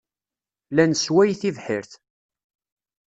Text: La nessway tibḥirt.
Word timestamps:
La 0.75 0.85
nessway 0.89 1.29
tibḥirt. 1.41 1.91